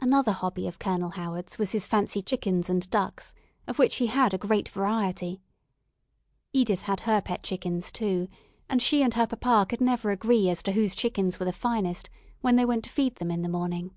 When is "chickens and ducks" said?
2.22-3.34